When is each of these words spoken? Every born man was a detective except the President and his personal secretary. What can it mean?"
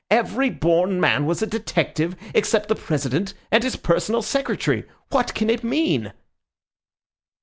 Every 0.09 0.49
born 0.49 0.99
man 0.99 1.27
was 1.27 1.43
a 1.43 1.45
detective 1.45 2.15
except 2.33 2.69
the 2.69 2.75
President 2.75 3.35
and 3.51 3.63
his 3.63 3.75
personal 3.75 4.23
secretary. 4.23 4.85
What 5.11 5.35
can 5.35 5.47
it 5.47 5.63
mean?" 5.63 6.11